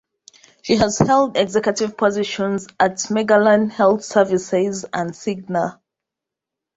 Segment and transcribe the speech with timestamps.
[0.63, 5.79] She has held executive positions at Magellan Health Services and Cigna.